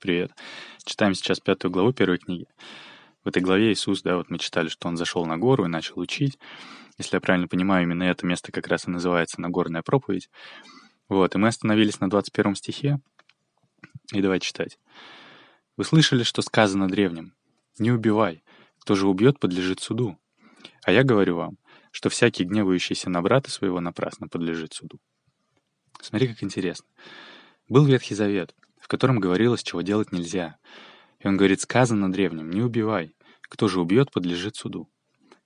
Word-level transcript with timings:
Привет. 0.00 0.32
Читаем 0.82 1.12
сейчас 1.12 1.40
пятую 1.40 1.70
главу 1.70 1.92
первой 1.92 2.16
книги. 2.16 2.46
В 3.22 3.28
этой 3.28 3.42
главе 3.42 3.70
Иисус, 3.70 4.00
да, 4.00 4.16
вот 4.16 4.30
мы 4.30 4.38
читали, 4.38 4.68
что 4.68 4.88
он 4.88 4.96
зашел 4.96 5.26
на 5.26 5.36
гору 5.36 5.66
и 5.66 5.68
начал 5.68 6.00
учить. 6.00 6.38
Если 6.96 7.16
я 7.16 7.20
правильно 7.20 7.48
понимаю, 7.48 7.82
именно 7.82 8.04
это 8.04 8.24
место 8.24 8.50
как 8.50 8.66
раз 8.68 8.88
и 8.88 8.90
называется 8.90 9.42
Нагорная 9.42 9.82
проповедь. 9.82 10.30
Вот, 11.10 11.34
и 11.34 11.38
мы 11.38 11.48
остановились 11.48 12.00
на 12.00 12.08
21 12.08 12.54
стихе. 12.54 12.98
И 14.14 14.22
давай 14.22 14.40
читать. 14.40 14.78
«Вы 15.76 15.84
слышали, 15.84 16.22
что 16.22 16.40
сказано 16.40 16.88
древним? 16.88 17.34
Не 17.78 17.92
убивай. 17.92 18.42
Кто 18.78 18.94
же 18.94 19.06
убьет, 19.06 19.38
подлежит 19.38 19.80
суду. 19.80 20.16
А 20.82 20.92
я 20.92 21.04
говорю 21.04 21.36
вам, 21.36 21.58
что 21.90 22.08
всякий 22.08 22.44
гневающийся 22.44 23.10
на 23.10 23.20
брата 23.20 23.50
своего 23.50 23.80
напрасно 23.80 24.28
подлежит 24.28 24.72
суду». 24.72 24.98
Смотри, 26.00 26.28
как 26.28 26.42
интересно. 26.42 26.86
Был 27.68 27.84
Ветхий 27.84 28.14
Завет, 28.14 28.54
котором 28.90 29.20
говорилось, 29.20 29.62
чего 29.62 29.82
делать 29.82 30.10
нельзя. 30.10 30.56
И 31.20 31.28
он 31.28 31.36
говорит, 31.36 31.60
сказано 31.60 32.10
древним, 32.10 32.50
не 32.50 32.60
убивай. 32.60 33.14
Кто 33.42 33.68
же 33.68 33.80
убьет, 33.80 34.10
подлежит 34.10 34.56
суду. 34.56 34.90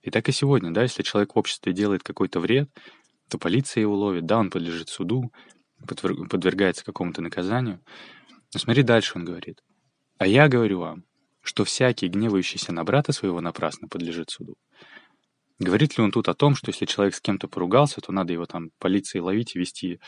И 0.01 0.09
так 0.09 0.27
и 0.29 0.31
сегодня, 0.31 0.71
да, 0.71 0.81
если 0.81 1.03
человек 1.03 1.35
в 1.35 1.39
обществе 1.39 1.71
делает 1.71 2.01
какой-то 2.01 2.39
вред, 2.39 2.69
то 3.29 3.37
полиция 3.37 3.81
его 3.81 3.95
ловит, 3.95 4.25
да, 4.25 4.37
он 4.39 4.49
подлежит 4.49 4.89
суду, 4.89 5.31
подвергается 5.87 6.83
какому-то 6.85 7.21
наказанию. 7.21 7.81
Но 8.53 8.59
смотри, 8.59 8.83
дальше 8.83 9.13
он 9.15 9.25
говорит. 9.25 9.61
А 10.17 10.25
я 10.25 10.47
говорю 10.47 10.79
вам, 10.79 11.03
что 11.41 11.65
всякий, 11.65 12.07
гневающийся 12.07 12.71
на 12.73 12.83
брата 12.83 13.11
своего 13.11 13.41
напрасно, 13.41 13.87
подлежит 13.87 14.31
суду. 14.31 14.55
Говорит 15.59 15.97
ли 15.97 16.03
он 16.03 16.11
тут 16.11 16.27
о 16.29 16.33
том, 16.33 16.55
что 16.55 16.69
если 16.71 16.85
человек 16.85 17.15
с 17.15 17.21
кем-то 17.21 17.47
поругался, 17.47 18.01
то 18.01 18.11
надо 18.11 18.33
его 18.33 18.45
там 18.45 18.71
полиции 18.79 19.19
ловить 19.19 19.55
и 19.55 19.59
вести 19.59 19.99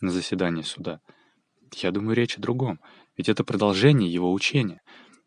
на 0.00 0.10
заседание 0.10 0.64
суда? 0.64 1.00
Я 1.82 1.90
думаю, 1.90 2.16
речь 2.16 2.36
о 2.36 2.40
другом. 2.40 2.80
Ведь 3.16 3.28
это 3.28 3.44
продолжение 3.44 4.12
его 4.12 4.32
учения. 4.32 4.80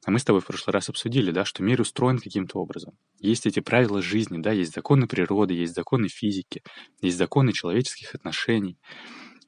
А 0.05 0.11
мы 0.11 0.19
с 0.19 0.23
тобой 0.23 0.41
в 0.41 0.45
прошлый 0.45 0.73
раз 0.73 0.87
обсудили, 0.87 1.31
да, 1.31 1.43
что 1.43 1.63
мир 1.63 1.81
устроен 1.81 2.19
каким-то 2.19 2.59
образом. 2.59 2.93
Есть 3.19 3.45
эти 3.45 3.59
правила 3.59 4.01
жизни, 4.01 4.37
да, 4.37 4.51
есть 4.51 4.73
законы 4.73 5.05
природы, 5.07 5.53
есть 5.53 5.75
законы 5.75 6.07
физики, 6.07 6.63
есть 7.01 7.17
законы 7.17 7.51
человеческих 7.51 8.15
отношений. 8.15 8.77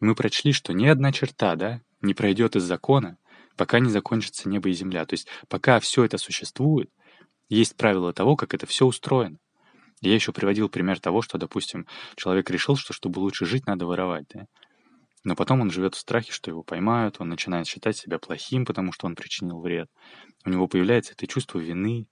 И 0.01 0.05
мы 0.05 0.15
прочли, 0.15 0.51
что 0.51 0.73
ни 0.73 0.85
одна 0.87 1.13
черта, 1.13 1.55
да, 1.55 1.81
не 2.01 2.13
пройдет 2.13 2.57
из 2.57 2.63
закона, 2.63 3.17
пока 3.55 3.79
не 3.79 3.89
закончится 3.89 4.49
небо 4.49 4.69
и 4.69 4.73
земля. 4.73 5.05
То 5.05 5.13
есть 5.13 5.27
пока 5.47 5.79
все 5.79 6.03
это 6.03 6.17
существует, 6.17 6.89
есть 7.47 7.77
правила 7.77 8.11
того, 8.11 8.35
как 8.35 8.53
это 8.53 8.65
все 8.65 8.85
устроено. 8.85 9.37
Я 10.01 10.13
еще 10.13 10.31
приводил 10.31 10.69
пример 10.69 10.99
того, 10.99 11.21
что, 11.21 11.37
допустим, 11.37 11.85
человек 12.15 12.49
решил, 12.49 12.75
что 12.75 12.93
чтобы 12.93 13.19
лучше 13.19 13.45
жить, 13.45 13.65
надо 13.65 13.85
воровать, 13.85 14.25
да? 14.33 14.45
Но 15.23 15.35
потом 15.35 15.61
он 15.61 15.69
живет 15.69 15.95
в 15.95 15.99
страхе, 15.99 16.31
что 16.31 16.49
его 16.49 16.63
поймают, 16.63 17.17
он 17.19 17.29
начинает 17.29 17.67
считать 17.67 17.97
себя 17.97 18.19
плохим, 18.19 18.65
потому 18.65 18.91
что 18.91 19.05
он 19.05 19.15
причинил 19.15 19.59
вред. 19.59 19.89
У 20.45 20.49
него 20.49 20.67
появляется 20.67 21.13
это 21.13 21.27
чувство 21.27 21.59
вины, 21.59 22.07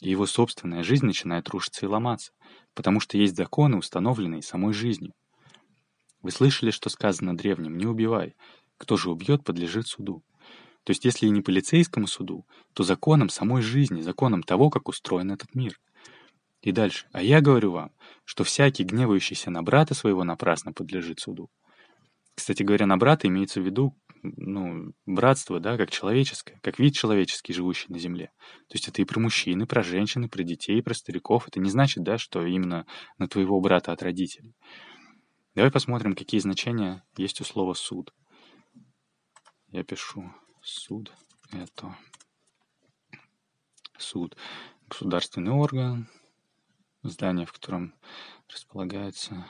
и 0.00 0.10
его 0.10 0.26
собственная 0.26 0.84
жизнь 0.84 1.06
начинает 1.06 1.48
рушиться 1.48 1.86
и 1.86 1.88
ломаться, 1.88 2.32
потому 2.74 3.00
что 3.00 3.18
есть 3.18 3.36
законы, 3.36 3.76
установленные 3.76 4.42
самой 4.42 4.72
жизнью. 4.72 5.12
Вы 6.22 6.30
слышали, 6.30 6.70
что 6.70 6.90
сказано 6.90 7.36
древним 7.36 7.76
«не 7.76 7.86
убивай», 7.86 8.34
кто 8.78 8.96
же 8.96 9.10
убьет, 9.10 9.44
подлежит 9.44 9.86
суду. 9.86 10.22
То 10.84 10.90
есть 10.90 11.04
если 11.04 11.26
и 11.26 11.30
не 11.30 11.42
полицейскому 11.42 12.06
суду, 12.06 12.46
то 12.72 12.82
законам 12.82 13.28
самой 13.28 13.62
жизни, 13.62 14.00
законам 14.00 14.42
того, 14.42 14.70
как 14.70 14.88
устроен 14.88 15.32
этот 15.32 15.54
мир— 15.54 15.80
и 16.64 16.72
дальше. 16.72 17.06
А 17.12 17.22
я 17.22 17.42
говорю 17.42 17.72
вам, 17.72 17.92
что 18.24 18.42
всякий, 18.42 18.84
гневающийся 18.84 19.50
на 19.50 19.62
брата 19.62 19.92
своего, 19.92 20.24
напрасно 20.24 20.72
подлежит 20.72 21.20
суду. 21.20 21.50
Кстати 22.34 22.62
говоря, 22.62 22.86
на 22.86 22.96
брата 22.96 23.28
имеется 23.28 23.60
в 23.60 23.64
виду 23.64 23.96
ну, 24.22 24.92
братство, 25.04 25.60
да, 25.60 25.76
как 25.76 25.90
человеческое, 25.90 26.58
как 26.62 26.78
вид 26.78 26.94
человеческий, 26.94 27.52
живущий 27.52 27.92
на 27.92 27.98
земле. 27.98 28.32
То 28.68 28.74
есть 28.74 28.88
это 28.88 29.02
и 29.02 29.04
про 29.04 29.20
мужчин, 29.20 29.62
и 29.62 29.66
про 29.66 29.82
женщин, 29.82 30.24
и 30.24 30.28
про 30.28 30.42
детей, 30.42 30.78
и 30.78 30.82
про 30.82 30.94
стариков. 30.94 31.46
Это 31.46 31.60
не 31.60 31.70
значит, 31.70 32.02
да, 32.02 32.16
что 32.16 32.44
именно 32.44 32.86
на 33.18 33.28
твоего 33.28 33.60
брата 33.60 33.92
от 33.92 34.02
родителей. 34.02 34.54
Давай 35.54 35.70
посмотрим, 35.70 36.14
какие 36.14 36.40
значения 36.40 37.04
есть 37.16 37.40
у 37.40 37.44
слова 37.44 37.74
«суд». 37.74 38.12
Я 39.68 39.84
пишу 39.84 40.32
«суд»— 40.62 41.12
это 41.52 41.96
суд. 43.98 44.36
Государственный 44.88 45.52
орган, 45.52 46.08
здание, 47.02 47.46
в 47.46 47.52
котором 47.52 47.94
располагается 48.48 49.46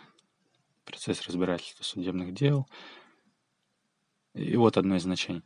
процесс 0.84 1.22
разбирательства 1.22 1.82
судебных 1.82 2.32
дел. 2.32 2.66
И 4.34 4.56
вот 4.56 4.76
одно 4.76 4.96
из 4.96 5.02
значений. 5.02 5.44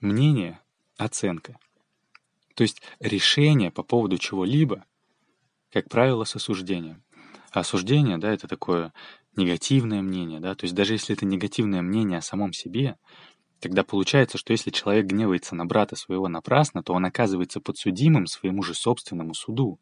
Мнение— 0.00 0.60
оценка. 0.96 1.58
То 2.54 2.62
есть 2.62 2.82
решение 3.00 3.70
по 3.70 3.82
поводу 3.82 4.18
чего-либо, 4.18 4.84
как 5.72 5.88
правило, 5.88 6.24
с 6.24 6.36
осуждением. 6.36 7.02
А 7.52 7.60
осуждение, 7.60 8.18
да, 8.18 8.32
это 8.32 8.46
такое 8.48 8.92
негативное 9.36 10.02
мнение, 10.02 10.40
да, 10.40 10.54
то 10.54 10.64
есть 10.64 10.74
даже 10.74 10.94
если 10.94 11.14
это 11.14 11.24
негативное 11.24 11.82
мнение 11.82 12.18
о 12.18 12.22
самом 12.22 12.52
себе, 12.52 12.96
тогда 13.60 13.84
получается, 13.84 14.38
что 14.38 14.52
если 14.52 14.70
человек 14.70 15.06
гневается 15.06 15.54
на 15.54 15.66
брата 15.66 15.96
своего 15.96 16.28
напрасно, 16.28 16.82
то 16.82 16.92
он 16.92 17.04
оказывается 17.04 17.60
подсудимым 17.60 18.26
своему 18.26 18.62
же 18.62 18.74
собственному 18.74 19.34
суду. 19.34 19.80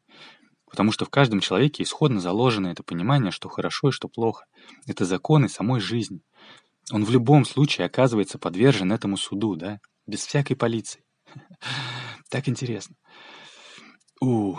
Потому 0.70 0.92
что 0.92 1.04
в 1.04 1.10
каждом 1.10 1.40
человеке 1.40 1.82
исходно 1.82 2.20
заложено 2.20 2.68
это 2.68 2.82
понимание, 2.82 3.30
что 3.30 3.48
хорошо 3.48 3.88
и 3.88 3.92
что 3.92 4.08
плохо. 4.08 4.44
Это 4.86 5.04
законы 5.04 5.48
самой 5.48 5.80
жизни. 5.80 6.20
Он 6.92 7.04
в 7.04 7.10
любом 7.10 7.44
случае 7.44 7.86
оказывается 7.86 8.38
подвержен 8.38 8.92
этому 8.92 9.16
суду, 9.16 9.56
да? 9.56 9.78
Без 10.06 10.24
всякой 10.24 10.56
полиции. 10.56 11.04
Так 12.30 12.46
интересно. 12.46 12.94
У, 14.20 14.56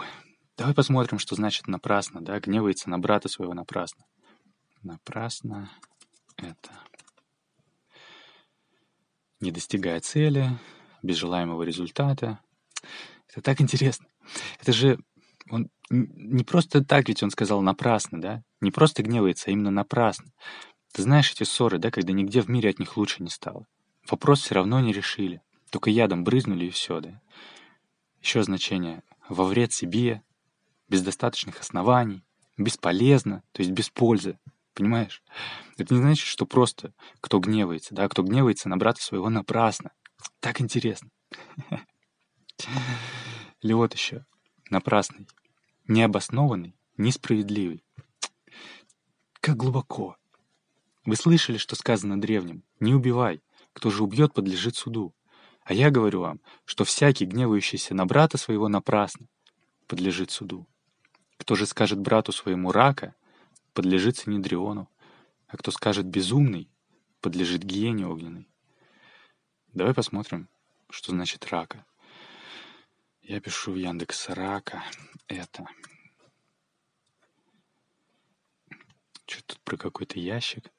давай 0.57 0.73
посмотрим, 0.73 1.19
что 1.19 1.35
значит 1.35 1.67
напрасно, 1.67 2.19
да? 2.19 2.39
Гневается 2.39 2.89
на 2.89 2.97
брата 2.97 3.29
своего 3.29 3.53
напрасно. 3.53 4.05
Напрасно 4.81 5.69
это 6.37 6.71
не 9.39 9.51
достигая 9.51 9.99
цели, 9.99 10.57
без 11.03 11.17
желаемого 11.17 11.61
результата. 11.63 12.39
Это 13.27 13.41
так 13.41 13.61
интересно. 13.61 14.07
Это 14.59 14.73
же 14.73 14.99
он 15.49 15.69
не 15.89 16.43
просто 16.43 16.83
так 16.83 17.07
ведь 17.07 17.23
он 17.23 17.31
сказал 17.31 17.61
напрасно, 17.61 18.21
да? 18.21 18.43
Не 18.61 18.71
просто 18.71 19.03
гневается, 19.03 19.49
а 19.49 19.51
именно 19.51 19.71
напрасно. 19.71 20.31
Ты 20.93 21.03
знаешь 21.03 21.31
эти 21.31 21.43
ссоры, 21.43 21.77
да, 21.77 21.91
когда 21.91 22.13
нигде 22.13 22.41
в 22.41 22.49
мире 22.49 22.69
от 22.69 22.79
них 22.79 22.97
лучше 22.97 23.23
не 23.23 23.29
стало? 23.29 23.65
Вопрос 24.09 24.41
все 24.41 24.55
равно 24.55 24.79
не 24.79 24.93
решили. 24.93 25.41
Только 25.71 25.89
ядом 25.89 26.23
брызнули 26.23 26.65
и 26.65 26.69
все, 26.69 26.99
да? 26.99 27.21
Еще 28.21 28.43
значение. 28.43 29.03
Во 29.27 29.45
вред 29.45 29.71
себе, 29.71 30.23
без 30.87 31.01
достаточных 31.01 31.59
оснований, 31.59 32.23
бесполезно, 32.57 33.43
то 33.51 33.61
есть 33.61 33.71
без 33.71 33.89
пользы. 33.89 34.39
Понимаешь? 34.73 35.23
Это 35.77 35.93
не 35.93 36.01
значит, 36.01 36.25
что 36.25 36.45
просто 36.45 36.93
кто 37.21 37.39
гневается, 37.39 37.93
да, 37.93 38.07
кто 38.07 38.23
гневается 38.23 38.69
на 38.69 38.77
брата 38.77 39.01
своего 39.01 39.29
напрасно. 39.29 39.91
Так 40.39 40.61
интересно. 40.61 41.09
Или 43.61 43.73
вот 43.73 43.93
еще. 43.93 44.25
Напрасный 44.69 45.27
необоснованный, 45.89 46.75
несправедливый. 46.97 47.83
Как 49.41 49.57
глубоко. 49.57 50.15
Вы 51.03 51.15
слышали, 51.15 51.57
что 51.57 51.75
сказано 51.75 52.21
древним? 52.21 52.63
Не 52.79 52.93
убивай. 52.93 53.41
Кто 53.73 53.89
же 53.89 54.03
убьет, 54.03 54.33
подлежит 54.33 54.75
суду. 54.75 55.13
А 55.63 55.73
я 55.73 55.89
говорю 55.89 56.21
вам, 56.21 56.41
что 56.65 56.83
всякий, 56.83 57.25
гневающийся 57.25 57.95
на 57.95 58.05
брата 58.05 58.37
своего 58.37 58.67
напрасно, 58.69 59.27
подлежит 59.87 60.31
суду. 60.31 60.67
Кто 61.37 61.55
же 61.55 61.65
скажет 61.65 61.99
брату 61.99 62.31
своему 62.31 62.71
рака, 62.71 63.15
подлежит 63.73 64.17
Синедриону. 64.17 64.89
А 65.47 65.57
кто 65.57 65.71
скажет 65.71 66.05
безумный, 66.05 66.69
подлежит 67.21 67.63
гиене 67.63 68.05
огненной. 68.05 68.47
Давай 69.73 69.95
посмотрим, 69.95 70.47
что 70.89 71.11
значит 71.11 71.47
рака. 71.47 71.85
Я 73.29 73.39
пишу 73.39 73.73
в 73.73 73.75
Яндекс 73.75 74.29
Рака 74.29 74.83
это. 75.27 75.67
Что 79.29 79.43
тут 79.43 79.59
про 79.59 79.77
какой-то 79.77 80.19
ящик? 80.19 80.71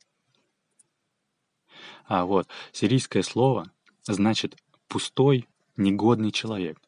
А, 2.05 2.25
вот, 2.25 2.49
сирийское 2.73 3.23
слово 3.23 3.71
значит 4.03 4.57
пустой, 4.89 5.49
негодный 5.77 6.33
человек. 6.33 6.81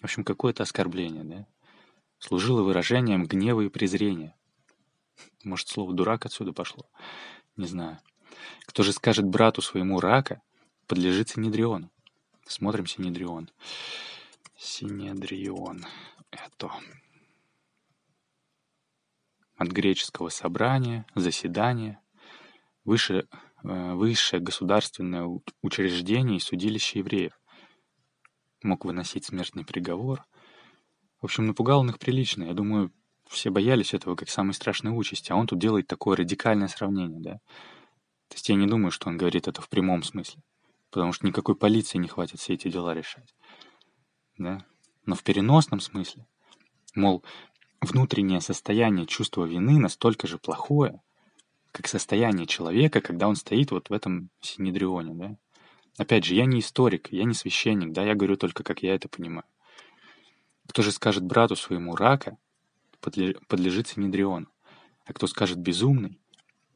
В 0.00 0.04
общем, 0.04 0.24
какое-то 0.24 0.62
оскорбление, 0.62 1.24
да? 1.24 1.46
Служило 2.18 2.62
выражением 2.62 3.26
гнева 3.26 3.60
и 3.60 3.68
презрения. 3.68 4.34
Может, 5.44 5.68
слово 5.68 5.92
«дурак» 5.92 6.24
отсюда 6.24 6.54
пошло? 6.54 6.88
Не 7.56 7.66
знаю. 7.66 7.98
Кто 8.64 8.82
же 8.82 8.92
скажет 8.92 9.26
брату 9.26 9.60
своему 9.60 10.00
рака, 10.00 10.40
подлежит 10.86 11.28
Синедриону. 11.28 11.90
Смотрим 12.46 12.86
Синедрион. 12.86 13.50
Синедрион. 14.56 15.84
Это 16.30 16.72
от 19.56 19.68
греческого 19.68 20.28
собрания, 20.28 21.06
заседания, 21.14 22.00
выше, 22.84 23.26
э, 23.64 23.94
высшее 23.94 24.42
государственное 24.42 25.26
учреждение 25.62 26.36
и 26.36 26.40
судилище 26.40 27.00
евреев. 27.00 27.32
мог 28.62 28.84
выносить 28.84 29.26
смертный 29.26 29.64
приговор. 29.64 30.24
В 31.20 31.26
общем, 31.26 31.46
напугал 31.46 31.80
он 31.80 31.90
их 31.90 31.98
прилично. 32.00 32.44
Я 32.44 32.52
думаю, 32.52 32.92
все 33.28 33.50
боялись 33.50 33.94
этого 33.94 34.16
как 34.16 34.28
самой 34.28 34.54
страшной 34.54 34.96
участи, 34.96 35.30
а 35.30 35.36
он 35.36 35.46
тут 35.46 35.58
делает 35.58 35.86
такое 35.86 36.16
радикальное 36.16 36.68
сравнение, 36.68 37.20
да. 37.20 37.32
То 38.28 38.34
есть 38.34 38.48
я 38.48 38.56
не 38.56 38.66
думаю, 38.66 38.90
что 38.90 39.08
он 39.08 39.16
говорит 39.16 39.46
это 39.46 39.62
в 39.62 39.68
прямом 39.68 40.02
смысле, 40.02 40.42
потому 40.90 41.12
что 41.12 41.26
никакой 41.26 41.54
полиции 41.54 41.98
не 41.98 42.08
хватит 42.08 42.40
все 42.40 42.54
эти 42.54 42.68
дела 42.68 42.94
решать, 42.94 43.34
да. 44.36 44.64
Но 45.04 45.14
в 45.14 45.22
переносном 45.22 45.80
смысле, 45.80 46.26
мол, 46.94 47.24
внутреннее 47.80 48.40
состояние 48.40 49.06
чувства 49.06 49.44
вины 49.44 49.78
настолько 49.78 50.26
же 50.26 50.38
плохое, 50.38 51.00
как 51.72 51.88
состояние 51.88 52.46
человека, 52.46 53.00
когда 53.00 53.28
он 53.28 53.36
стоит 53.36 53.70
вот 53.70 53.90
в 53.90 53.92
этом 53.92 54.30
синедрионе, 54.40 55.14
да. 55.14 55.36
Опять 55.98 56.24
же, 56.24 56.34
я 56.34 56.44
не 56.44 56.60
историк, 56.60 57.08
я 57.10 57.24
не 57.24 57.34
священник, 57.34 57.92
да, 57.92 58.04
я 58.04 58.14
говорю 58.14 58.36
только, 58.36 58.62
как 58.62 58.82
я 58.82 58.94
это 58.94 59.08
понимаю. 59.08 59.44
Кто 60.68 60.82
же 60.82 60.92
скажет 60.92 61.24
брату 61.24 61.56
своему 61.56 61.96
рака, 61.96 62.36
подлежит 63.00 63.88
синедриону, 63.88 64.48
а 65.04 65.12
кто 65.12 65.26
скажет 65.26 65.58
безумный, 65.58 66.18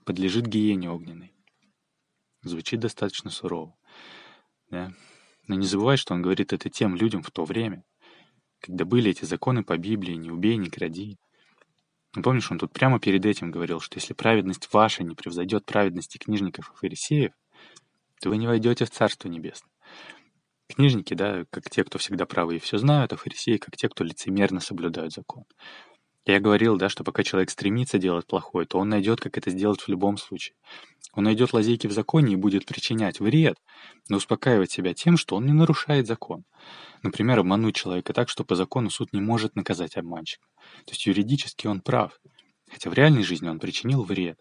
подлежит 0.05 0.47
гиене 0.47 0.91
огненной. 0.91 1.35
Звучит 2.43 2.81
достаточно 2.81 3.31
сурово, 3.31 3.77
да. 4.71 4.93
Но 5.47 5.57
не 5.57 5.67
забывай, 5.67 5.97
что 5.97 6.15
он 6.15 6.23
говорит 6.23 6.53
это 6.53 6.71
тем 6.71 6.95
людям 6.95 7.23
в 7.23 7.31
то 7.31 7.45
время, 7.45 7.85
когда 8.61 8.85
были 8.85 9.11
эти 9.11 9.25
законы 9.25 9.65
по 9.65 9.77
Библии 9.77 10.15
«не 10.15 10.31
убей, 10.31 10.57
не 10.57 10.71
кради», 10.71 11.19
ну, 12.15 12.23
помнишь, 12.23 12.51
он 12.51 12.59
тут 12.59 12.73
прямо 12.73 12.99
перед 12.99 13.25
этим 13.25 13.53
говорил, 13.53 13.79
что 13.79 13.99
если 13.99 14.15
праведность 14.15 14.73
ваша 14.73 15.05
не 15.05 15.15
превзойдет 15.15 15.65
праведности 15.65 16.19
книжников 16.19 16.71
и 16.71 16.77
фарисеев, 16.77 17.33
то 18.21 18.31
вы 18.31 18.37
не 18.37 18.49
войдете 18.49 18.85
в 18.85 18.91
Царство 18.91 19.29
Небесное. 19.29 19.71
Книжники, 20.69 21.15
да, 21.15 21.45
как 21.51 21.71
те, 21.71 21.85
кто 21.85 21.99
всегда 21.99 22.27
правы 22.27 22.57
и 22.57 22.59
все 22.59 22.79
знают, 22.79 23.13
а 23.13 23.17
фарисеи, 23.17 23.59
как 23.59 23.77
те, 23.77 23.89
кто 23.89 24.05
лицемерно 24.05 24.61
соблюдают 24.61 25.13
закон. 25.13 25.45
Я 26.27 26.39
говорил, 26.39 26.77
да, 26.77 26.89
что 26.89 27.03
пока 27.03 27.23
человек 27.23 27.51
стремится 27.51 27.99
делать 27.99 28.27
плохое, 28.27 28.67
то 28.67 28.79
он 28.79 28.91
найдет, 28.91 29.21
как 29.21 29.39
это 29.39 29.51
сделать 29.51 29.81
в 29.81 29.89
любом 29.89 30.19
случае. 30.19 30.55
Он 31.13 31.25
найдет 31.25 31.53
лазейки 31.53 31.87
в 31.87 31.93
законе 31.93 32.35
и 32.35 32.37
будет 32.37 32.67
причинять 32.67 33.21
вред, 33.21 33.57
но 34.09 34.19
успокаивать 34.19 34.71
себя 34.71 34.95
тем, 34.95 35.17
что 35.17 35.37
он 35.37 35.47
не 35.47 35.53
нарушает 35.53 36.07
закон. 36.07 36.45
Например, 37.03 37.41
обмануть 37.41 37.75
человека 37.75 38.13
так, 38.13 38.29
что 38.29 38.45
по 38.45 38.55
закону 38.55 38.91
суд 38.91 39.13
не 39.13 39.21
может 39.21 39.57
наказать 39.57 39.97
обманщика. 39.97 40.47
То 40.85 40.93
есть 40.93 41.07
юридически 41.07 41.67
он 41.67 41.81
прав, 41.81 42.21
хотя 42.71 42.91
в 42.91 42.95
реальной 42.95 43.25
жизни 43.25 43.49
он 43.49 43.59
причинил 43.59 44.03
вред. 44.05 44.39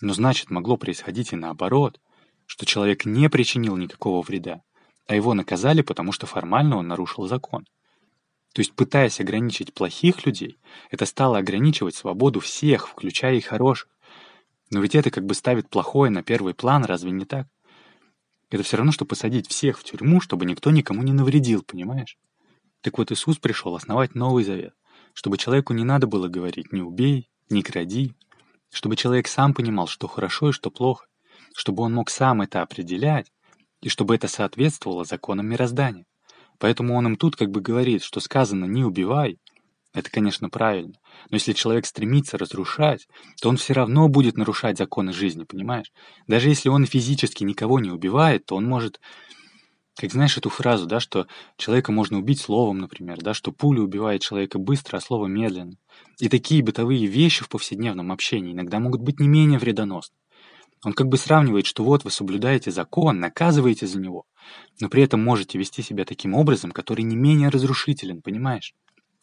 Но 0.00 0.14
значит, 0.14 0.50
могло 0.50 0.76
происходить 0.76 1.32
и 1.32 1.36
наоборот, 1.36 2.00
что 2.46 2.64
человек 2.64 3.04
не 3.04 3.28
причинил 3.28 3.76
никакого 3.76 4.22
вреда, 4.22 4.62
а 5.08 5.14
его 5.14 5.34
наказали, 5.34 5.82
потому 5.82 6.12
что 6.12 6.26
формально 6.26 6.76
он 6.76 6.88
нарушил 6.88 7.26
закон. 7.26 7.66
То 8.52 8.60
есть, 8.60 8.74
пытаясь 8.74 9.20
ограничить 9.20 9.72
плохих 9.72 10.26
людей, 10.26 10.58
это 10.90 11.06
стало 11.06 11.38
ограничивать 11.38 11.94
свободу 11.94 12.40
всех, 12.40 12.88
включая 12.88 13.36
и 13.36 13.40
хороших. 13.40 13.88
Но 14.70 14.80
ведь 14.80 14.94
это 14.94 15.10
как 15.10 15.24
бы 15.24 15.34
ставит 15.34 15.70
плохое 15.70 16.10
на 16.10 16.22
первый 16.22 16.54
план, 16.54 16.84
разве 16.84 17.10
не 17.10 17.24
так? 17.24 17.46
Это 18.50 18.62
все 18.62 18.76
равно, 18.76 18.92
что 18.92 19.06
посадить 19.06 19.48
всех 19.48 19.78
в 19.78 19.84
тюрьму, 19.84 20.20
чтобы 20.20 20.44
никто 20.44 20.70
никому 20.70 21.02
не 21.02 21.12
навредил, 21.12 21.62
понимаешь? 21.62 22.18
Так 22.82 22.98
вот 22.98 23.10
Иисус 23.10 23.38
пришел 23.38 23.74
основать 23.74 24.14
Новый 24.14 24.44
Завет, 24.44 24.74
чтобы 25.14 25.38
человеку 25.38 25.72
не 25.72 25.84
надо 25.84 26.06
было 26.06 26.28
говорить 26.28 26.72
«не 26.72 26.82
убей», 26.82 27.30
«не 27.48 27.62
кради», 27.62 28.14
чтобы 28.70 28.96
человек 28.96 29.28
сам 29.28 29.54
понимал, 29.54 29.86
что 29.86 30.08
хорошо 30.08 30.50
и 30.50 30.52
что 30.52 30.70
плохо, 30.70 31.06
чтобы 31.54 31.82
он 31.82 31.94
мог 31.94 32.10
сам 32.10 32.42
это 32.42 32.60
определять, 32.60 33.32
и 33.80 33.88
чтобы 33.88 34.14
это 34.14 34.28
соответствовало 34.28 35.04
законам 35.04 35.46
мироздания. 35.46 36.04
Поэтому 36.62 36.94
он 36.94 37.06
им 37.08 37.16
тут 37.16 37.34
как 37.34 37.50
бы 37.50 37.60
говорит, 37.60 38.04
что 38.04 38.20
сказано 38.20 38.66
«не 38.66 38.84
убивай», 38.84 39.40
это, 39.94 40.08
конечно, 40.12 40.48
правильно. 40.48 40.94
Но 41.28 41.34
если 41.34 41.54
человек 41.54 41.86
стремится 41.86 42.38
разрушать, 42.38 43.08
то 43.40 43.48
он 43.48 43.56
все 43.56 43.72
равно 43.72 44.06
будет 44.06 44.36
нарушать 44.36 44.78
законы 44.78 45.12
жизни, 45.12 45.42
понимаешь? 45.42 45.90
Даже 46.28 46.48
если 46.50 46.68
он 46.68 46.86
физически 46.86 47.42
никого 47.42 47.80
не 47.80 47.90
убивает, 47.90 48.46
то 48.46 48.54
он 48.54 48.64
может... 48.66 49.00
Как 49.96 50.12
знаешь 50.12 50.38
эту 50.38 50.50
фразу, 50.50 50.86
да, 50.86 51.00
что 51.00 51.26
человека 51.56 51.90
можно 51.90 52.18
убить 52.18 52.40
словом, 52.40 52.78
например, 52.78 53.18
да, 53.20 53.34
что 53.34 53.50
пуля 53.50 53.82
убивает 53.82 54.22
человека 54.22 54.60
быстро, 54.60 54.98
а 54.98 55.00
слово 55.00 55.26
медленно. 55.26 55.74
И 56.20 56.28
такие 56.28 56.62
бытовые 56.62 57.06
вещи 57.06 57.42
в 57.42 57.48
повседневном 57.48 58.12
общении 58.12 58.52
иногда 58.52 58.78
могут 58.78 59.00
быть 59.00 59.18
не 59.18 59.26
менее 59.26 59.58
вредоносны. 59.58 60.14
Он 60.84 60.94
как 60.94 61.06
бы 61.06 61.16
сравнивает, 61.16 61.66
что 61.66 61.84
вот 61.84 62.04
вы 62.04 62.10
соблюдаете 62.10 62.70
закон, 62.72 63.20
наказываете 63.20 63.86
за 63.86 64.00
него, 64.00 64.24
но 64.80 64.88
при 64.88 65.02
этом 65.02 65.22
можете 65.22 65.58
вести 65.58 65.80
себя 65.82 66.04
таким 66.04 66.34
образом, 66.34 66.72
который 66.72 67.02
не 67.02 67.14
менее 67.14 67.50
разрушителен, 67.50 68.20
понимаешь? 68.20 68.74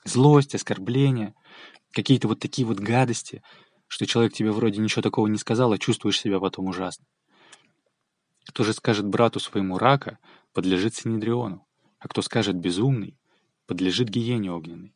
Злость, 0.06 0.56
оскорбление, 0.56 1.34
какие-то 1.92 2.30
вот 2.30 2.40
такие 2.40 2.66
вот 2.66 2.80
гадости, 2.80 3.42
что 3.88 4.06
человек 4.06 4.34
тебе 4.34 4.52
вроде 4.52 4.80
ничего 4.80 5.02
такого 5.02 5.28
не 5.28 5.38
сказал, 5.38 5.74
а 5.74 5.78
чувствуешь 5.78 6.20
себя 6.20 6.40
потом 6.40 6.68
ужасно. 6.68 7.06
Кто 8.48 8.64
же 8.64 8.74
скажет 8.74 9.06
брату 9.06 9.42
своему 9.42 9.78
рака, 9.78 10.18
подлежит 10.54 10.96
Синедриону, 10.96 11.66
а 12.00 12.08
кто 12.08 12.22
скажет 12.22 12.56
безумный, 12.56 13.18
подлежит 13.68 14.08
гиене 14.08 14.52
огненной. 14.52 14.96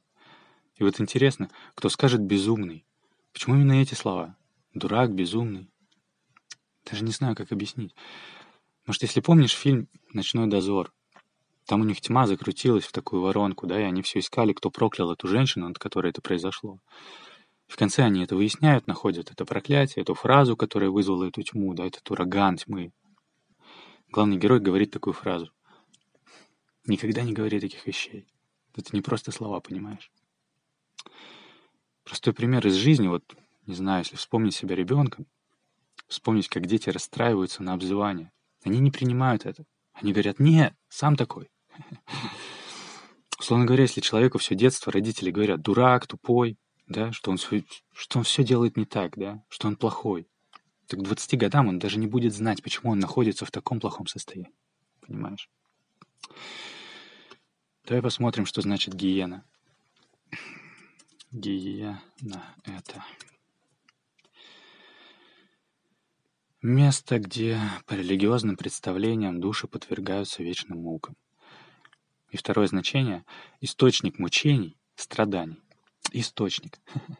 И 0.75 0.83
вот 0.83 1.01
интересно, 1.01 1.49
кто 1.75 1.89
скажет 1.89 2.21
безумный, 2.21 2.85
почему 3.33 3.55
именно 3.55 3.81
эти 3.81 3.95
слова? 3.95 4.37
Дурак, 4.73 5.13
безумный. 5.13 5.72
Даже 6.89 7.03
не 7.03 7.11
знаю, 7.11 7.35
как 7.35 7.51
объяснить. 7.51 7.95
Может, 8.85 9.03
если 9.03 9.21
помнишь 9.21 9.53
фильм 9.53 9.87
«Ночной 10.11 10.47
дозор», 10.47 10.91
там 11.65 11.81
у 11.81 11.85
них 11.85 12.01
тьма 12.01 12.27
закрутилась 12.27 12.83
в 12.83 12.91
такую 12.91 13.21
воронку, 13.21 13.67
да, 13.67 13.79
и 13.79 13.83
они 13.83 14.01
все 14.01 14.19
искали, 14.19 14.51
кто 14.51 14.69
проклял 14.69 15.11
эту 15.11 15.27
женщину, 15.27 15.67
над 15.67 15.79
которой 15.79 16.09
это 16.09 16.21
произошло. 16.21 16.79
В 17.67 17.77
конце 17.77 18.03
они 18.03 18.23
это 18.23 18.35
выясняют, 18.35 18.87
находят 18.87 19.31
это 19.31 19.45
проклятие, 19.45 20.03
эту 20.03 20.13
фразу, 20.13 20.57
которая 20.57 20.89
вызвала 20.89 21.25
эту 21.25 21.41
тьму, 21.41 21.73
да, 21.73 21.85
этот 21.85 22.09
ураган 22.11 22.57
тьмы. 22.57 22.91
Главный 24.09 24.37
герой 24.37 24.59
говорит 24.59 24.91
такую 24.91 25.13
фразу. 25.13 25.51
Никогда 26.85 27.23
не 27.23 27.31
говори 27.31 27.61
таких 27.61 27.87
вещей. 27.87 28.27
Это 28.75 28.93
не 28.93 29.01
просто 29.01 29.31
слова, 29.31 29.61
понимаешь? 29.61 30.11
Простой 32.03 32.33
пример 32.33 32.67
из 32.67 32.73
жизни, 32.73 33.07
вот, 33.07 33.23
не 33.65 33.73
знаю, 33.75 33.99
если 34.03 34.17
вспомнить 34.17 34.53
себя 34.53 34.75
ребенком, 34.75 35.25
вспомнить, 36.07 36.47
как 36.47 36.65
дети 36.65 36.89
расстраиваются 36.89 37.63
на 37.63 37.73
обзывание. 37.73 38.31
Они 38.63 38.79
не 38.79 38.91
принимают 38.91 39.45
это. 39.45 39.65
Они 39.93 40.11
говорят, 40.11 40.39
нет, 40.39 40.73
сам 40.89 41.15
такой. 41.15 41.49
Условно 43.39 43.65
говоря, 43.65 43.83
если 43.83 44.01
человеку 44.01 44.37
все 44.37 44.55
детство 44.55 44.91
родители 44.91 45.31
говорят 45.31 45.61
«дурак», 45.61 46.07
«тупой», 46.07 46.57
да, 46.87 47.11
что 47.11 47.31
он, 47.31 47.37
все, 47.37 47.63
что 47.93 48.19
он 48.19 48.23
все 48.23 48.43
делает 48.43 48.77
не 48.77 48.85
так, 48.85 49.17
да, 49.17 49.43
что 49.49 49.67
он 49.67 49.75
плохой, 49.75 50.27
так 50.87 50.99
к 50.99 51.03
20 51.03 51.37
годам 51.37 51.67
он 51.67 51.79
даже 51.79 51.97
не 51.97 52.07
будет 52.07 52.33
знать, 52.33 52.61
почему 52.61 52.91
он 52.91 52.99
находится 52.99 53.45
в 53.45 53.51
таком 53.51 53.79
плохом 53.79 54.07
состоянии. 54.07 54.53
Понимаешь? 55.01 55.49
Давай 57.85 58.01
посмотрим, 58.01 58.45
что 58.45 58.61
значит 58.61 58.93
гиена. 58.93 59.43
Гиена— 61.31 61.99
это 62.63 63.03
место, 66.63 67.19
где 67.19 67.59
по 67.85 67.93
религиозным 67.93 68.55
представлениям 68.55 69.39
души 69.39 69.67
подвергаются 69.67 70.43
вечным 70.43 70.79
мукам. 70.79 71.15
И 72.31 72.37
второе 72.37 72.67
значение— 72.67 73.25
источник 73.61 74.17
мучений, 74.17 74.77
страданий. 74.95 75.61
Источник. 76.11 76.79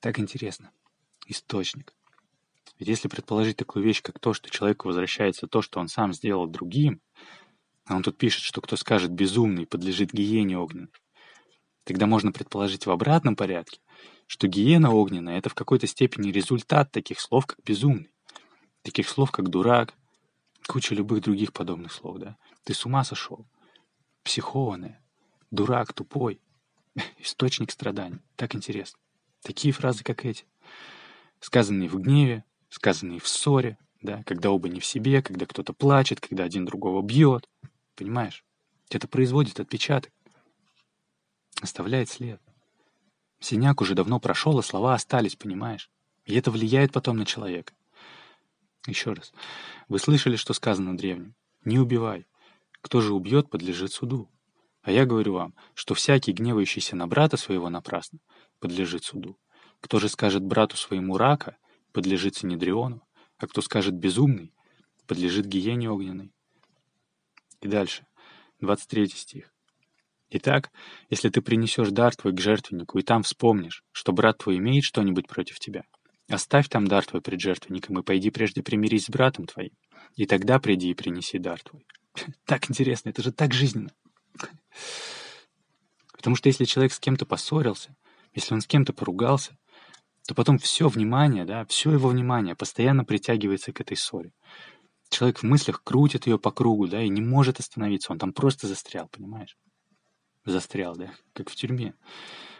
Так 0.00 0.18
интересно. 0.18 0.72
Источник. 1.28 1.94
Ведь 2.80 2.88
если 2.88 3.06
предположить 3.06 3.56
такую 3.56 3.84
вещь, 3.84 4.02
как 4.02 4.18
то, 4.18 4.34
что 4.34 4.50
человеку 4.50 4.88
возвращается 4.88 5.46
то, 5.46 5.62
что 5.62 5.78
он 5.78 5.86
сам 5.86 6.12
сделал 6.12 6.48
другим, 6.48 7.00
а 7.84 7.94
он 7.94 8.02
тут 8.02 8.18
пишет, 8.18 8.42
что 8.42 8.60
кто 8.60 8.74
скажет 8.74 9.12
«безумный» 9.12 9.64
подлежит 9.64 10.12
гиене 10.12 10.58
огненной, 10.58 10.90
тогда 11.84 12.06
можно 12.06 12.32
предположить 12.32 12.86
в 12.86 12.90
обратном 12.90 13.36
порядке, 13.36 13.78
что 14.26 14.48
гиена 14.48 14.90
огненная— 14.90 15.38
это 15.38 15.50
в 15.50 15.54
какой-то 15.54 15.86
степени 15.86 16.32
результат 16.32 16.90
таких 16.90 17.20
слов, 17.20 17.46
как 17.46 17.58
«безумный». 17.64 18.11
Таких 18.82 19.08
слов, 19.08 19.30
как 19.30 19.48
«дурак», 19.48 19.94
куча 20.66 20.94
любых 20.94 21.22
других 21.22 21.52
подобных 21.52 21.92
слов, 21.92 22.18
да. 22.18 22.36
Ты 22.64 22.74
с 22.74 22.84
ума 22.84 23.04
сошел 23.04 23.46
психованное, 24.22 25.02
дурак, 25.50 25.92
тупой, 25.92 26.40
источник 27.18 27.70
страданий. 27.70 28.20
Так 28.36 28.54
интересно. 28.54 28.98
Такие 29.42 29.72
фразы, 29.72 30.04
как 30.04 30.24
эти, 30.24 30.44
сказанные 31.40 31.88
в 31.88 32.00
гневе, 32.00 32.44
сказанные 32.68 33.18
в 33.18 33.26
ссоре, 33.26 33.78
да, 34.00 34.22
когда 34.24 34.50
оба 34.50 34.68
не 34.68 34.80
в 34.80 34.86
себе, 34.86 35.22
когда 35.22 35.46
кто-то 35.46 35.72
плачет, 35.72 36.20
когда 36.20 36.44
один 36.44 36.64
другого 36.64 37.02
бьет. 37.02 37.48
Понимаешь? 37.96 38.44
Это 38.90 39.08
производит 39.08 39.60
отпечаток, 39.60 40.12
оставляет 41.60 42.08
след. 42.08 42.40
Синяк 43.40 43.80
уже 43.80 43.94
давно 43.94 44.20
прошел, 44.20 44.58
а 44.58 44.62
слова 44.62 44.94
остались, 44.94 45.36
понимаешь? 45.36 45.90
И 46.24 46.34
это 46.34 46.50
влияет 46.50 46.92
потом 46.92 47.16
на 47.16 47.26
человека. 47.26 47.74
Еще 48.86 49.12
раз. 49.12 49.32
Вы 49.88 49.98
слышали, 49.98 50.36
что 50.36 50.54
сказано 50.54 50.96
древним? 50.96 51.34
Не 51.64 51.78
убивай. 51.78 52.26
Кто 52.80 53.00
же 53.00 53.14
убьет, 53.14 53.48
подлежит 53.48 53.92
суду. 53.92 54.28
А 54.82 54.90
я 54.90 55.06
говорю 55.06 55.34
вам, 55.34 55.54
что 55.74 55.94
всякий, 55.94 56.32
гневающийся 56.32 56.96
на 56.96 57.06
брата 57.06 57.36
своего 57.36 57.70
напрасно, 57.70 58.18
подлежит 58.58 59.04
суду. 59.04 59.38
Кто 59.80 60.00
же 60.00 60.08
скажет 60.08 60.42
брату 60.42 60.76
своему 60.76 61.16
рака, 61.16 61.56
подлежит 61.92 62.36
Синедриону, 62.36 63.02
а 63.38 63.46
кто 63.46 63.60
скажет 63.60 63.94
безумный, 63.94 64.52
подлежит 65.06 65.46
гиене 65.46 65.90
огненной. 65.90 66.32
И 67.60 67.68
дальше, 67.68 68.06
23 68.60 69.08
стих. 69.08 69.52
Итак, 70.30 70.72
если 71.10 71.28
ты 71.28 71.42
принесешь 71.42 71.90
дар 71.90 72.16
твой 72.16 72.32
к 72.32 72.40
жертвеннику, 72.40 72.98
и 72.98 73.02
там 73.02 73.22
вспомнишь, 73.22 73.84
что 73.92 74.12
брат 74.12 74.38
твой 74.38 74.56
имеет 74.56 74.84
что-нибудь 74.84 75.28
против 75.28 75.60
тебя, 75.60 75.84
оставь 76.32 76.68
там 76.68 76.86
дар 76.86 77.04
твой 77.04 77.22
пред 77.22 77.40
жертвенником 77.40 77.98
и 77.98 78.02
пойди 78.02 78.30
прежде 78.30 78.62
примирись 78.62 79.06
с 79.06 79.10
братом 79.10 79.46
твоим, 79.46 79.72
и 80.16 80.26
тогда 80.26 80.58
приди 80.58 80.90
и 80.90 80.94
принеси 80.94 81.38
дар 81.38 81.60
твой. 81.62 81.86
Так 82.44 82.70
интересно, 82.70 83.10
это 83.10 83.22
же 83.22 83.32
так 83.32 83.54
жизненно. 83.54 83.90
Потому 86.12 86.36
что 86.36 86.48
если 86.48 86.64
человек 86.64 86.92
с 86.92 87.00
кем-то 87.00 87.26
поссорился, 87.26 87.96
если 88.34 88.54
он 88.54 88.60
с 88.60 88.66
кем-то 88.66 88.92
поругался, 88.92 89.58
то 90.26 90.34
потом 90.34 90.58
все 90.58 90.88
внимание, 90.88 91.44
да, 91.44 91.64
все 91.66 91.92
его 91.92 92.08
внимание 92.08 92.54
постоянно 92.54 93.04
притягивается 93.04 93.72
к 93.72 93.80
этой 93.80 93.96
ссоре. 93.96 94.32
Человек 95.08 95.38
в 95.38 95.42
мыслях 95.42 95.82
крутит 95.82 96.26
ее 96.26 96.38
по 96.38 96.50
кругу, 96.50 96.86
да, 96.86 97.02
и 97.02 97.08
не 97.08 97.20
может 97.20 97.60
остановиться, 97.60 98.12
он 98.12 98.18
там 98.18 98.32
просто 98.32 98.66
застрял, 98.66 99.08
понимаешь? 99.08 99.56
Застрял, 100.44 100.96
да, 100.96 101.12
как 101.34 101.50
в 101.50 101.54
тюрьме. 101.54 101.94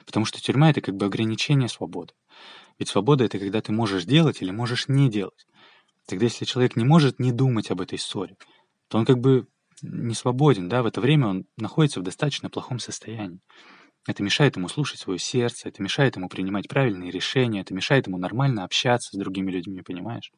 Потому 0.06 0.26
что 0.26 0.40
тюрьма— 0.40 0.70
это 0.72 0.80
как 0.80 0.96
бы 0.96 1.06
ограничение 1.06 1.68
свободы. 1.68 2.12
Ведь 2.78 2.88
свобода— 2.88 3.24
это 3.26 3.38
когда 3.38 3.60
ты 3.60 3.72
можешь 3.72 4.04
делать 4.04 4.42
или 4.42 4.50
можешь 4.50 4.88
не 4.88 5.10
делать. 5.10 5.46
Тогда 6.06 6.24
если 6.26 6.44
человек 6.44 6.76
не 6.76 6.84
может 6.84 7.18
не 7.18 7.32
думать 7.32 7.70
об 7.70 7.80
этой 7.80 7.98
ссоре, 7.98 8.36
то 8.88 8.98
он 8.98 9.04
как 9.04 9.18
бы 9.18 9.46
не 9.82 10.14
свободен, 10.14 10.68
да, 10.68 10.82
в 10.82 10.86
это 10.86 11.00
время 11.00 11.28
он 11.28 11.44
находится 11.56 12.00
в 12.00 12.04
достаточно 12.04 12.50
плохом 12.50 12.78
состоянии. 12.78 13.40
Это 14.06 14.22
мешает 14.22 14.56
ему 14.56 14.68
слушать 14.68 14.98
свое 14.98 15.18
сердце, 15.18 15.68
это 15.68 15.82
мешает 15.82 16.16
ему 16.16 16.28
принимать 16.28 16.68
правильные 16.68 17.10
решения, 17.10 17.60
это 17.60 17.72
мешает 17.72 18.08
ему 18.08 18.18
нормально 18.18 18.64
общаться 18.64 19.10
с 19.12 19.18
другими 19.18 19.50
людьми, 19.52 19.80
понимаешь? 19.82 20.32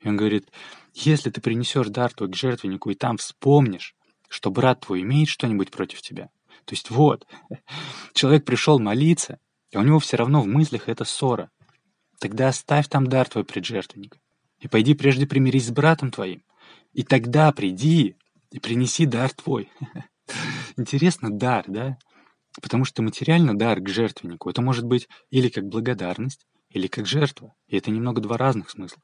И 0.00 0.08
он 0.08 0.16
говорит, 0.16 0.50
если 0.92 1.30
ты 1.30 1.40
принесешь 1.40 1.88
дар 1.88 2.12
твой 2.12 2.30
к 2.30 2.36
жертвеннику 2.36 2.90
и 2.90 2.94
там 2.94 3.16
вспомнишь, 3.16 3.94
что 4.28 4.50
брат 4.50 4.80
твой 4.80 5.02
имеет 5.02 5.28
что-нибудь 5.28 5.70
против 5.70 6.02
тебя. 6.02 6.28
То 6.64 6.74
есть 6.74 6.90
вот, 6.90 7.26
человек 8.12 8.44
пришел 8.44 8.78
молиться, 8.78 9.38
и 9.70 9.76
у 9.76 9.82
него 9.82 9.98
все 9.98 10.16
равно 10.16 10.42
в 10.42 10.46
мыслях 10.46 10.88
это 10.88 11.04
ссора. 11.04 11.50
Тогда 12.20 12.48
оставь 12.48 12.88
там 12.88 13.06
дар 13.06 13.28
твой 13.28 13.44
пред 13.44 13.64
жертвенником. 13.64 14.20
И 14.60 14.68
пойди 14.68 14.94
прежде 14.94 15.26
примирись 15.26 15.66
с 15.66 15.70
братом 15.70 16.10
твоим. 16.10 16.42
И 16.92 17.02
тогда 17.02 17.52
приди 17.52 18.16
и 18.50 18.58
принеси 18.58 19.06
дар 19.06 19.32
твой. 19.32 19.70
Интересно, 20.76 21.30
дар, 21.30 21.64
да? 21.68 21.98
Потому 22.62 22.84
что 22.84 23.02
материально 23.02 23.56
дар 23.56 23.80
к 23.80 23.88
жертвеннику 23.88 24.48
это 24.48 24.62
может 24.62 24.86
быть 24.86 25.08
или 25.30 25.50
как 25.50 25.64
благодарность, 25.64 26.46
или 26.70 26.86
как 26.86 27.06
жертва. 27.06 27.54
И 27.66 27.76
это 27.76 27.90
немного 27.90 28.22
два 28.22 28.38
разных 28.38 28.70
смысла. 28.70 29.02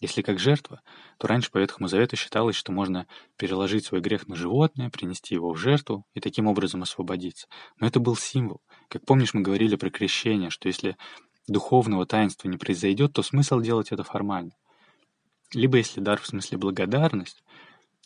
Если 0.00 0.22
как 0.22 0.38
жертва, 0.38 0.80
то 1.18 1.26
раньше 1.26 1.50
по 1.50 1.58
Ветхому 1.58 1.88
Завету 1.88 2.16
считалось, 2.16 2.54
что 2.54 2.70
можно 2.70 3.08
переложить 3.36 3.84
свой 3.84 4.00
грех 4.00 4.28
на 4.28 4.36
животное, 4.36 4.90
принести 4.90 5.34
его 5.34 5.52
в 5.52 5.56
жертву 5.56 6.06
и 6.14 6.20
таким 6.20 6.46
образом 6.46 6.82
освободиться. 6.82 7.48
Но 7.80 7.86
это 7.86 7.98
был 7.98 8.14
символ. 8.16 8.60
Как 8.88 9.04
помнишь, 9.04 9.34
мы 9.34 9.40
говорили 9.40 9.74
про 9.74 9.90
крещение, 9.90 10.50
что 10.50 10.68
если 10.68 10.96
духовного 11.48 12.06
таинства 12.06 12.48
не 12.48 12.58
произойдет, 12.58 13.12
то 13.12 13.22
смысл 13.22 13.60
делать 13.60 13.90
это 13.90 14.04
формально. 14.04 14.52
Либо 15.52 15.78
если 15.78 16.00
дар 16.00 16.20
в 16.20 16.26
смысле 16.26 16.58
благодарность, 16.58 17.42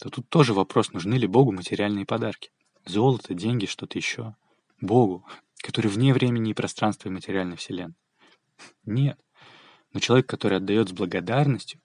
то 0.01 0.09
тут 0.09 0.29
тоже 0.31 0.55
вопрос, 0.55 0.93
нужны 0.93 1.15
ли 1.15 1.27
Богу 1.27 1.53
материальные 1.53 2.07
подарки. 2.07 2.51
Золото, 2.87 3.35
деньги, 3.35 3.67
что-то 3.67 3.99
еще. 3.99 4.35
Богу, 4.81 5.27
который 5.63 5.89
вне 5.89 6.15
времени 6.15 6.53
и 6.53 6.55
пространства 6.55 7.09
и 7.09 7.13
материальной 7.13 7.57
вселенной. 7.57 7.97
Нет. 8.85 9.21
Но 9.93 10.01
человек, 10.01 10.27
который 10.27 10.59
отдает 10.59 10.89
с 10.89 10.93
благодарностью, 10.93 11.82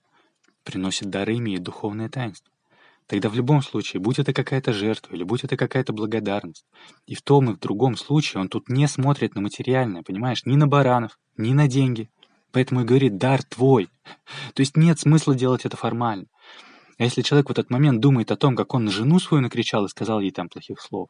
приносит 0.68 1.10
дары, 1.10 1.38
имеет 1.38 1.64
духовное 1.64 2.10
таинство. 2.10 2.54
Тогда 3.08 3.30
в 3.30 3.36
любом 3.36 3.62
случае, 3.62 4.02
будь 4.02 4.20
это 4.20 4.34
какая-то 4.34 4.74
жертва 4.74 5.16
или 5.16 5.24
будь 5.24 5.46
это 5.46 5.56
какая-то 5.56 5.94
благодарность, 5.94 6.66
и 7.06 7.16
в 7.16 7.22
том 7.22 7.50
и 7.50 7.54
в 7.54 7.60
другом 7.60 7.96
случае 7.96 8.42
он 8.42 8.50
тут 8.50 8.68
не 8.68 8.86
смотрит 8.88 9.34
на 9.34 9.42
материальное, 9.42 10.04
понимаешь, 10.04 10.46
ни 10.46 10.58
на 10.58 10.68
баранов, 10.68 11.18
ни 11.38 11.54
на 11.54 11.68
деньги. 11.68 12.10
Поэтому 12.52 12.82
и 12.82 12.84
говорит 12.84 13.18
«дар 13.18 13.44
твой». 13.44 13.90
То 14.54 14.62
есть 14.62 14.76
нет 14.76 15.00
смысла 15.00 15.36
делать 15.36 15.66
это 15.66 15.78
формально. 15.78 16.26
А 16.98 17.04
если 17.04 17.22
человек 17.22 17.48
в 17.48 17.52
этот 17.52 17.70
момент 17.70 18.02
думает 18.02 18.32
о 18.32 18.38
том, 18.38 18.56
как 18.56 18.74
он 18.74 18.86
на 18.86 18.92
жену 18.92 19.20
свою 19.20 19.42
накричал 19.42 19.86
и 19.86 19.90
сказал 19.90 20.20
ей 20.20 20.32
там 20.32 20.50
плохих 20.50 20.82
слов, 20.82 21.10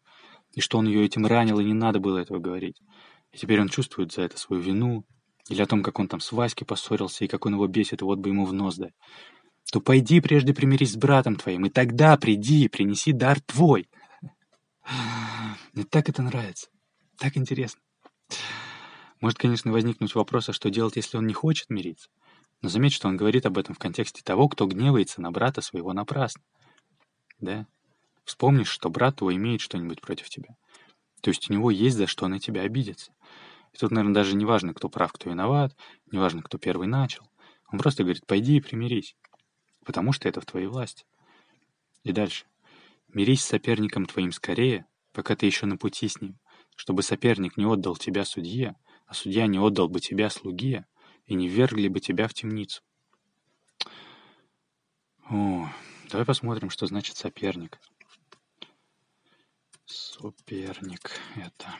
и 0.53 0.61
что 0.61 0.77
он 0.77 0.87
ее 0.87 1.05
этим 1.05 1.25
ранил, 1.25 1.59
и 1.59 1.63
не 1.63 1.73
надо 1.73 1.99
было 1.99 2.19
этого 2.19 2.39
говорить, 2.39 2.79
и 3.31 3.37
теперь 3.37 3.61
он 3.61 3.69
чувствует 3.69 4.11
за 4.11 4.23
это 4.23 4.37
свою 4.37 4.61
вину, 4.61 5.05
или 5.49 5.61
о 5.61 5.65
том, 5.65 5.81
как 5.81 5.99
он 5.99 6.07
там 6.07 6.19
с 6.19 6.31
Васькой 6.31 6.67
поссорился, 6.67 7.23
и 7.23 7.27
как 7.27 7.45
он 7.45 7.53
его 7.53 7.67
бесит, 7.67 8.01
и 8.01 8.05
вот 8.05 8.19
бы 8.19 8.29
ему 8.29 8.45
в 8.45 8.53
нос 8.53 8.75
дать, 8.75 8.93
то 9.71 9.81
пойди 9.81 10.21
прежде 10.21 10.53
примирись 10.53 10.93
с 10.93 10.97
братом 10.97 11.35
твоим, 11.35 11.65
и 11.65 11.69
тогда 11.69 12.17
приди 12.17 12.65
и 12.65 12.69
принеси 12.69 13.11
дар 13.11 13.39
твой. 13.41 13.89
Мне 15.73 15.85
так 15.85 16.09
это 16.09 16.21
нравится, 16.21 16.67
так 17.17 17.37
интересно. 17.37 17.81
Может, 19.19 19.39
конечно, 19.39 19.71
возникнуть 19.71 20.15
вопрос, 20.15 20.49
а 20.49 20.53
что 20.53 20.69
делать, 20.69 20.95
если 20.95 21.17
он 21.17 21.25
не 21.25 21.33
хочет 21.33 21.69
мириться? 21.69 22.09
Но 22.61 22.69
заметь, 22.69 22.93
что 22.93 23.07
он 23.07 23.17
говорит 23.17 23.45
об 23.45 23.57
этом 23.57 23.75
в 23.75 23.79
контексте 23.79 24.21
того, 24.23 24.47
кто 24.47 24.67
гневается 24.67 25.21
на 25.21 25.31
брата 25.31 25.61
своего 25.61 25.93
напрасно. 25.93 26.41
Да? 27.39 27.67
Вспомнишь, 28.23 28.69
что 28.69 28.89
брат 28.89 29.17
твой 29.17 29.35
имеет 29.35 29.61
что-нибудь 29.61 30.01
против 30.01 30.29
тебя. 30.29 30.55
То 31.21 31.29
есть 31.29 31.49
у 31.49 31.53
него 31.53 31.71
есть 31.71 31.97
за 31.97 32.07
что 32.07 32.27
на 32.27 32.39
тебя 32.39 32.61
обидеться. 32.61 33.11
И 33.73 33.77
тут, 33.77 33.91
наверное, 33.91 34.15
даже 34.15 34.35
не 34.35 34.45
важно, 34.45 34.73
кто 34.73 34.89
прав, 34.89 35.11
кто 35.11 35.29
виноват, 35.29 35.75
не 36.11 36.19
важно, 36.19 36.41
кто 36.41 36.57
первый 36.57 36.87
начал. 36.87 37.27
Он 37.71 37.79
просто 37.79 38.03
говорит, 38.03 38.25
пойди 38.25 38.57
и 38.57 38.61
примирись, 38.61 39.15
потому 39.87 40.11
что 40.11 40.27
это 40.27 40.41
в 40.41 40.45
твоей 40.45 40.67
власти. 40.67 41.05
И 42.03 42.11
дальше. 42.11 42.45
Мирись 43.07 43.41
с 43.41 43.47
соперником 43.47 44.05
твоим 44.05 44.33
скорее, 44.33 44.85
пока 45.13 45.33
ты 45.37 45.45
еще 45.45 45.65
на 45.65 45.77
пути 45.77 46.09
с 46.09 46.19
ним, 46.19 46.37
чтобы 46.75 47.03
соперник 47.03 47.55
не 47.55 47.65
отдал 47.65 47.95
тебя 47.95 48.25
судье, 48.25 48.75
а 49.05 49.13
судья 49.13 49.47
не 49.47 49.59
отдал 49.59 49.87
бы 49.87 50.01
тебя 50.01 50.29
слуге, 50.29 50.85
и 51.25 51.35
не 51.35 51.47
ввергли 51.47 51.87
бы 51.87 52.01
тебя 52.01 52.27
в 52.27 52.33
темницу. 52.33 52.83
О, 55.29 55.69
давай 56.09 56.25
посмотрим, 56.25 56.69
что 56.69 56.85
значит 56.85 57.15
соперник. 57.15 57.79
Соперник 59.85 61.11
это. 61.37 61.73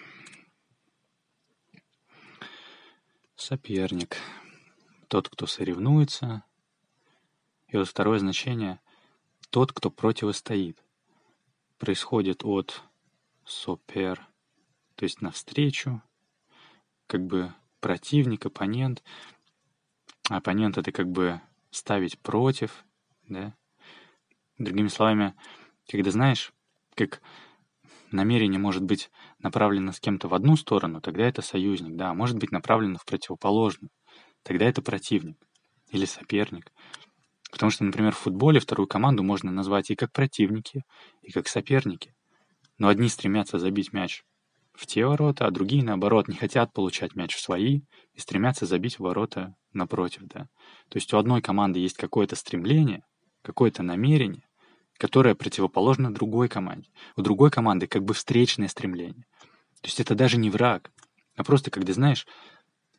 Соперник. 3.36 4.16
Тот, 5.10 5.28
кто 5.28 5.46
соревнуется. 5.46 6.46
И 7.68 7.78
вот 7.78 7.88
второе 7.88 8.20
значение— 8.20 8.80
тот, 9.50 9.72
кто 9.74 9.90
противостоит. 9.90 10.84
Происходит 11.78 12.44
от 12.44 12.84
сопер, 13.46 14.28
то 14.96 15.04
есть 15.04 15.22
навстречу, 15.22 16.02
как 17.08 17.26
бы 17.26 17.54
противник, 17.80 18.46
оппонент 18.46 19.04
оппонента 20.30 20.84
ты 20.84 20.92
как 20.92 21.10
бы 21.10 21.42
ставить 21.72 22.20
против, 22.20 22.86
да. 23.28 23.56
Другими 24.58 24.88
словами, 24.88 25.36
когда 25.90 26.12
знаешь, 26.12 26.52
как 26.96 27.22
намерение 28.12 28.60
может 28.60 28.84
быть 28.84 29.12
направлено 29.40 29.92
с 29.92 30.00
кем-то 30.00 30.28
в 30.28 30.34
одну 30.34 30.56
сторону, 30.58 31.02
тогда 31.02 31.28
это 31.28 31.42
союзник, 31.42 31.96
да, 31.96 32.10
а 32.10 32.14
может 32.14 32.38
быть 32.38 32.52
направлено 32.52 32.98
в 32.98 33.06
противоположную, 33.06 33.92
тогда 34.44 34.66
это 34.66 34.82
противник 34.82 35.38
или 35.90 36.06
соперник. 36.06 36.72
Потому 37.58 37.72
что, 37.72 37.84
например, 37.84 38.12
в 38.12 38.20
футболе 38.20 38.60
вторую 38.60 38.86
команду 38.86 39.24
можно 39.24 39.50
назвать 39.50 39.90
и 39.90 39.96
как 39.96 40.12
противники, 40.12 40.84
и 41.24 41.32
как 41.32 41.48
соперники. 41.48 42.14
Но 42.78 42.88
одни 42.88 43.10
стремятся 43.10 43.58
забить 43.58 43.94
мяч 43.94 44.22
в 44.76 44.86
те 44.86 45.08
ворота, 45.08 45.48
а 45.48 45.50
другие, 45.50 45.84
наоборот, 45.84 46.28
не 46.28 46.36
хотят 46.36 46.72
получать 46.72 47.16
мяч 47.16 47.34
в 47.34 47.42
свои 47.42 47.82
и 48.14 48.20
стремятся 48.20 48.68
забить 48.68 48.98
в 48.98 49.00
ворота 49.00 49.56
напротив, 49.74 50.26
да. 50.26 50.42
То 50.90 50.98
есть 50.98 51.12
у 51.16 51.18
одной 51.18 51.42
команды 51.42 51.80
есть 51.80 51.98
какое-то 51.98 52.36
стремление, 52.36 53.02
какое-то 53.42 53.82
намерение, 53.82 54.48
которое 55.00 55.34
противоположно 55.34 56.14
другой 56.14 56.50
команде. 56.50 56.92
У 57.16 57.24
другой 57.24 57.50
команды 57.50 57.88
как 57.88 58.04
бы 58.04 58.14
встречное 58.14 58.68
стремление. 58.68 59.26
То 59.82 59.88
есть 59.88 60.00
это 60.00 60.14
даже 60.14 60.38
не 60.38 60.52
враг, 60.52 60.92
а 61.36 61.44
просто 61.44 61.72
когда, 61.72 61.92
знаешь, 61.92 62.28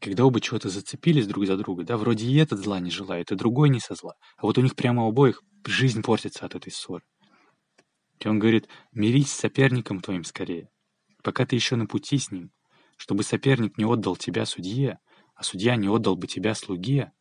когда 0.00 0.25
оба 0.25 0.40
чего-то 0.40 0.69
зацепились 0.69 1.26
друг 1.26 1.47
за 1.47 1.57
друга, 1.57 1.85
да, 1.85 1.97
вроде 1.97 2.26
и 2.26 2.37
этот 2.37 2.61
зла 2.61 2.81
не 2.81 2.90
желает, 2.90 3.33
и 3.33 3.37
другой 3.37 3.69
не 3.69 3.81
со 3.81 3.95
зла, 3.95 4.14
а 4.37 4.43
вот 4.43 4.59
у 4.59 4.62
них 4.62 4.76
прямо 4.76 5.05
у 5.05 5.09
обоих 5.09 5.43
жизнь 5.67 6.02
портится 6.02 6.47
от 6.47 6.55
этой 6.55 6.73
ссоры. 6.73 7.05
И 8.21 8.28
он 8.28 8.38
говорит, 8.38 8.69
мирись 8.93 9.33
с 9.33 9.38
соперником 9.38 10.00
твоим 10.00 10.25
скорее, 10.25 10.71
пока 11.23 11.47
ты 11.47 11.57
еще 11.57 11.76
на 11.76 11.87
пути 11.87 12.19
с 12.19 12.31
ним, 12.31 12.50
чтобы 12.97 13.23
соперник 13.23 13.78
не 13.78 13.85
отдал 13.85 14.17
тебя 14.17 14.45
судье, 14.45 14.99
а 15.35 15.43
судья 15.43 15.76
не 15.76 15.88
отдал 15.88 16.17
бы 16.17 16.26
тебя 16.26 16.55
слуге, 16.55 17.12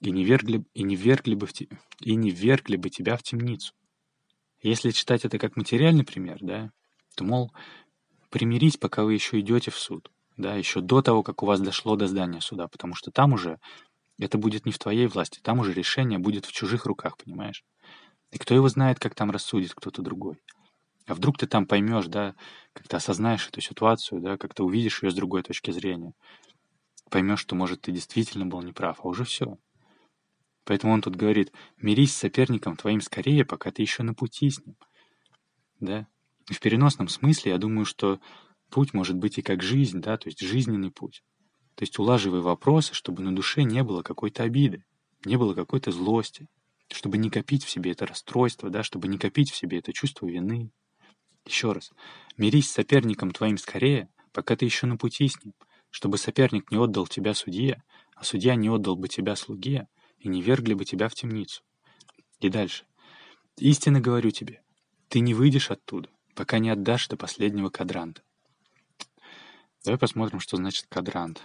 и 0.00 0.10
не 0.10 0.24
вергли, 0.24 0.64
и 0.74 0.82
не 0.82 0.96
вергли 0.96 1.34
бы 1.34 1.46
в 1.46 1.52
те, 1.52 1.68
и 2.00 2.14
не 2.14 2.30
вергли 2.30 2.76
бы 2.76 2.90
тебя 2.90 3.16
в 3.16 3.22
темницу. 3.22 3.74
Если 4.62 4.90
читать 4.90 5.24
это 5.24 5.38
как 5.38 5.56
материальный 5.56 6.04
пример, 6.04 6.38
да, 6.40 6.72
то, 7.14 7.24
мол, 7.24 7.52
примирить, 8.30 8.80
пока 8.80 9.04
вы 9.04 9.14
еще 9.14 9.40
идете 9.40 9.70
в 9.70 9.78
суд, 9.78 10.10
да, 10.40 10.54
еще 10.54 10.80
до 10.80 11.02
того, 11.02 11.22
как 11.22 11.42
у 11.42 11.46
вас 11.46 11.60
дошло 11.60 11.96
до 11.96 12.06
здания 12.06 12.40
суда, 12.40 12.68
потому 12.68 12.94
что 12.94 13.10
там 13.10 13.32
уже 13.32 13.58
это 14.18 14.38
будет 14.38 14.66
не 14.66 14.72
в 14.72 14.78
твоей 14.78 15.06
власти, 15.06 15.40
там 15.42 15.60
уже 15.60 15.72
решение 15.72 16.18
будет 16.18 16.46
в 16.46 16.52
чужих 16.52 16.86
руках, 16.86 17.16
понимаешь? 17.16 17.64
И 18.32 18.38
кто 18.38 18.54
его 18.54 18.68
знает, 18.68 18.98
как 18.98 19.14
там 19.14 19.30
рассудит 19.30 19.74
кто-то 19.74 20.02
другой. 20.02 20.38
А 21.06 21.14
вдруг 21.14 21.38
ты 21.38 21.46
там 21.46 21.66
поймешь, 21.66 22.06
да, 22.06 22.34
как 22.72 22.86
ты 22.86 22.96
осознаешь 22.96 23.48
эту 23.48 23.60
ситуацию, 23.60 24.20
да, 24.20 24.36
как 24.36 24.54
ты 24.54 24.62
увидишь 24.62 25.02
ее 25.02 25.10
с 25.10 25.14
другой 25.14 25.42
точки 25.42 25.70
зрения. 25.70 26.12
Поймешь, 27.10 27.40
что, 27.40 27.56
может, 27.56 27.80
ты 27.80 27.92
действительно 27.92 28.46
был 28.46 28.62
неправ, 28.62 29.00
а 29.02 29.08
уже 29.08 29.24
все. 29.24 29.58
Поэтому 30.64 30.92
он 30.92 31.02
тут 31.02 31.16
говорит, 31.16 31.52
мирись 31.78 32.14
с 32.14 32.18
соперником 32.18 32.76
твоим 32.76 33.00
скорее, 33.00 33.44
пока 33.44 33.72
ты 33.72 33.82
еще 33.82 34.04
на 34.04 34.14
пути 34.14 34.50
с 34.50 34.64
ним. 34.64 34.76
Да? 35.80 36.06
И 36.48 36.54
в 36.54 36.60
переносном 36.60 37.08
смысле 37.08 37.52
я 37.52 37.58
думаю, 37.58 37.86
что 37.86 38.20
путь 38.70 38.94
может 38.94 39.16
быть 39.16 39.38
и 39.38 39.42
как 39.42 39.62
жизнь, 39.62 40.00
да, 40.00 40.16
то 40.16 40.28
есть 40.28 40.40
жизненный 40.40 40.90
путь. 40.90 41.22
То 41.74 41.82
есть 41.82 41.98
улаживай 41.98 42.40
вопросы, 42.40 42.94
чтобы 42.94 43.22
на 43.22 43.34
душе 43.34 43.62
не 43.62 43.82
было 43.82 44.02
какой-то 44.02 44.42
обиды, 44.42 44.84
не 45.24 45.36
было 45.36 45.54
какой-то 45.54 45.92
злости, 45.92 46.46
чтобы 46.88 47.18
не 47.18 47.30
копить 47.30 47.64
в 47.64 47.70
себе 47.70 47.92
это 47.92 48.06
расстройство, 48.06 48.70
да, 48.70 48.82
чтобы 48.82 49.08
не 49.08 49.18
копить 49.18 49.50
в 49.50 49.56
себе 49.56 49.78
это 49.78 49.92
чувство 49.92 50.26
вины. 50.26 50.70
Еще 51.46 51.72
раз, 51.72 51.90
мирись 52.36 52.68
с 52.68 52.74
соперником 52.74 53.30
твоим 53.30 53.58
скорее, 53.58 54.08
пока 54.32 54.56
ты 54.56 54.64
еще 54.64 54.86
на 54.86 54.96
пути 54.96 55.28
с 55.28 55.42
ним, 55.44 55.54
чтобы 55.90 56.18
соперник 56.18 56.70
не 56.70 56.78
отдал 56.78 57.06
тебя 57.06 57.34
судье, 57.34 57.82
а 58.14 58.24
судья 58.24 58.54
не 58.54 58.68
отдал 58.68 58.96
бы 58.96 59.08
тебя 59.08 59.34
слуге, 59.36 59.88
и 60.18 60.28
не 60.28 60.42
вергли 60.42 60.74
бы 60.74 60.84
тебя 60.84 61.08
в 61.08 61.14
темницу. 61.14 61.62
И 62.40 62.48
дальше. 62.48 62.84
Истинно 63.56 64.00
говорю 64.00 64.30
тебе, 64.30 64.62
ты 65.08 65.20
не 65.20 65.34
выйдешь 65.34 65.70
оттуда, 65.70 66.10
пока 66.34 66.58
не 66.58 66.70
отдашь 66.70 67.08
до 67.08 67.16
последнего 67.16 67.70
кадранта. 67.70 68.22
Давай 69.82 69.98
посмотрим, 69.98 70.40
что 70.40 70.58
значит 70.58 70.86
кадрант. 70.90 71.42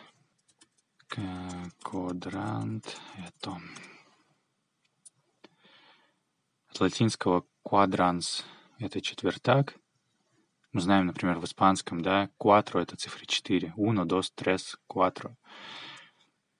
Квадрант— 1.82 3.00
это 3.18 3.62
от 6.68 6.82
латинского 6.82 7.46
quadrans— 7.66 8.44
это 8.80 9.00
четвертак. 9.00 9.76
Мы 10.74 10.82
знаем, 10.82 11.06
например, 11.06 11.40
в 11.40 11.46
испанском, 11.46 12.02
да, 12.02 12.30
quattro— 12.38 12.82
это 12.82 12.98
цифра 12.98 13.26
4. 13.26 13.74
Uno, 13.78 14.04
dos, 14.04 14.34
tres, 14.36 14.76
cuatro. 14.90 15.36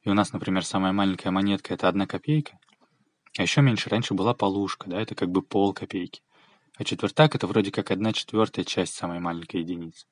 И 0.04 0.10
у 0.10 0.14
нас, 0.14 0.32
например, 0.32 0.64
самая 0.64 0.94
маленькая 0.94 1.32
монетка— 1.32 1.74
это 1.76 1.90
одна 1.90 2.08
копейка. 2.08 2.58
А 3.38 3.42
еще 3.42 3.60
меньше 3.60 3.90
раньше 3.90 4.14
была 4.14 4.34
полушка, 4.34 4.90
да, 4.90 5.02
это 5.02 5.14
как 5.14 5.30
бы 5.30 5.42
пол 5.42 5.74
копейки. 5.74 6.22
А 6.78 6.86
четвертак— 6.86 7.36
это 7.36 7.48
вроде 7.48 7.72
как 7.72 7.92
одна 7.92 8.14
четвертая 8.14 8.64
часть 8.64 8.94
самой 8.94 9.20
маленькой 9.20 9.60
единицы. 9.60 10.06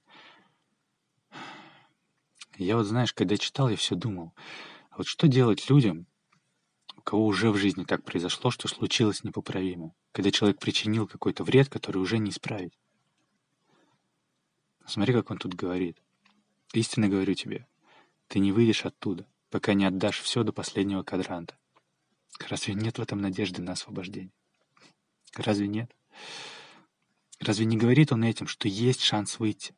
Я 2.57 2.77
вот, 2.77 2.83
знаешь, 2.83 3.13
когда 3.13 3.37
читал, 3.37 3.69
я 3.69 3.75
все 3.75 3.95
думал, 3.95 4.33
а 4.91 4.97
вот 4.97 5.07
что 5.07 5.27
делать 5.27 5.69
людям, 5.69 6.05
у 6.95 7.01
кого 7.01 7.25
уже 7.25 7.51
в 7.51 7.57
жизни 7.57 7.83
так 7.83 8.03
произошло, 8.03 8.51
что 8.51 8.67
случилось 8.67 9.23
непоправимо, 9.23 9.93
когда 10.11 10.31
человек 10.31 10.59
причинил 10.59 11.07
какой-то 11.07 11.43
вред, 11.43 11.69
который 11.69 11.97
уже 11.97 12.19
не 12.19 12.29
исправить. 12.29 12.77
Смотри, 14.85 15.13
как 15.13 15.31
он 15.31 15.37
тут 15.37 15.55
говорит. 15.55 15.97
Истинно 16.73 17.07
говорю 17.07 17.33
тебе, 17.33 17.67
ты 18.27 18.39
не 18.39 18.51
выйдешь 18.51 18.85
оттуда, 18.85 19.27
пока 19.49 19.73
не 19.73 19.85
отдашь 19.85 20.19
все 20.19 20.43
до 20.43 20.51
последнего 20.51 21.03
кадранта. 21.03 21.57
Разве 22.49 22.73
нет 22.73 22.97
в 22.97 23.01
этом 23.01 23.21
надежды 23.21 23.61
на 23.61 23.73
освобождение? 23.73 24.33
Разве 25.35 25.67
нет? 25.67 25.91
Разве 27.39 27.65
не 27.65 27.77
говорит 27.77 28.11
он 28.11 28.23
этим, 28.23 28.47
что 28.47 28.67
есть 28.67 29.01
шанс 29.01 29.39
выйти? 29.39 29.75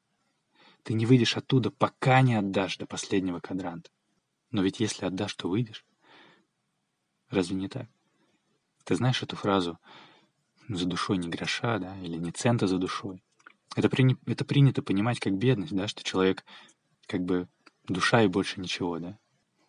Ты 0.85 0.93
не 0.93 1.07
выйдешь 1.07 1.35
оттуда, 1.35 1.71
пока 1.71 2.21
не 2.21 2.35
отдашь 2.35 2.77
до 2.77 2.85
последнего 2.85 3.39
кадранта. 3.39 3.89
Но 4.51 4.61
ведь 4.61 4.79
если 4.79 5.05
отдашь, 5.05 5.33
то 5.33 5.49
выйдешь. 5.49 5.83
Разве 7.31 7.55
не 7.55 7.67
так? 7.67 7.89
Ты 8.83 8.95
знаешь 8.95 9.23
эту 9.23 9.35
фразу 9.35 9.79
«за 10.69 10.85
душой 10.85 11.17
не 11.17 11.27
гроша», 11.27 11.79
да, 11.79 11.97
или 12.01 12.17
«не 12.17 12.31
цента 12.31 12.67
за 12.67 12.77
душой». 12.77 13.23
Это, 13.75 13.89
при... 13.89 14.15
это 14.27 14.45
принято 14.45 14.83
понимать 14.83 15.19
как 15.19 15.33
бедность, 15.33 15.75
да, 15.75 15.87
что 15.87 16.03
человек 16.03 16.45
как 17.07 17.21
бы 17.23 17.49
душа 17.87 18.21
и 18.21 18.27
больше 18.27 18.61
ничего, 18.61 18.99
да. 18.99 19.17